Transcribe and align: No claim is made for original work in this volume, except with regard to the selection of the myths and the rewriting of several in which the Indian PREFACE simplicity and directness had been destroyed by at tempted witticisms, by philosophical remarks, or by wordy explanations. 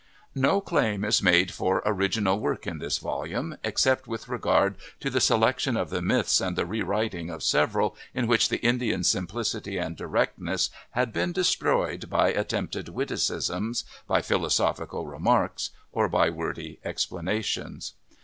No 0.33 0.61
claim 0.61 1.05
is 1.05 1.21
made 1.21 1.51
for 1.53 1.83
original 1.85 2.39
work 2.39 2.65
in 2.65 2.79
this 2.79 2.97
volume, 2.97 3.55
except 3.63 4.07
with 4.07 4.27
regard 4.27 4.77
to 4.99 5.11
the 5.11 5.21
selection 5.21 5.77
of 5.77 5.91
the 5.91 6.01
myths 6.01 6.41
and 6.41 6.55
the 6.55 6.65
rewriting 6.65 7.29
of 7.29 7.43
several 7.43 7.95
in 8.11 8.25
which 8.25 8.49
the 8.49 8.57
Indian 8.65 9.01
PREFACE 9.01 9.09
simplicity 9.11 9.77
and 9.77 9.95
directness 9.95 10.71
had 10.93 11.13
been 11.13 11.31
destroyed 11.33 12.09
by 12.09 12.33
at 12.33 12.49
tempted 12.49 12.89
witticisms, 12.89 13.85
by 14.07 14.23
philosophical 14.23 15.05
remarks, 15.05 15.69
or 15.91 16.09
by 16.09 16.31
wordy 16.31 16.79
explanations. 16.83 17.93